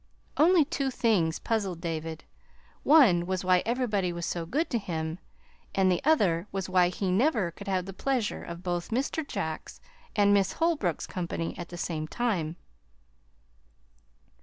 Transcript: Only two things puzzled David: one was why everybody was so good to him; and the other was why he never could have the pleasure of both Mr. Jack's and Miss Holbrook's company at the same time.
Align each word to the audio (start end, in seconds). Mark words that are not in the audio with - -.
Only 0.35 0.65
two 0.65 0.89
things 0.89 1.37
puzzled 1.37 1.79
David: 1.79 2.23
one 2.81 3.27
was 3.27 3.45
why 3.45 3.61
everybody 3.67 4.11
was 4.11 4.25
so 4.25 4.47
good 4.47 4.67
to 4.71 4.79
him; 4.79 5.19
and 5.75 5.91
the 5.91 6.03
other 6.03 6.47
was 6.51 6.67
why 6.67 6.87
he 6.87 7.11
never 7.11 7.51
could 7.51 7.67
have 7.67 7.85
the 7.85 7.93
pleasure 7.93 8.41
of 8.43 8.63
both 8.63 8.89
Mr. 8.89 9.21
Jack's 9.23 9.79
and 10.15 10.33
Miss 10.33 10.53
Holbrook's 10.53 11.05
company 11.05 11.55
at 11.55 11.69
the 11.69 11.77
same 11.77 12.07
time. 12.07 12.55